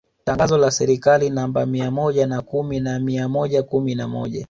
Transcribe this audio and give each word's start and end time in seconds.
Tangazo 0.23 0.57
la 0.57 0.71
Serikali 0.71 1.29
namba 1.29 1.65
mia 1.65 1.91
moja 1.91 2.27
na 2.27 2.41
kumi 2.41 2.79
na 2.79 2.99
mia 2.99 3.29
moja 3.29 3.63
kumi 3.63 3.95
na 3.95 4.07
moja 4.07 4.39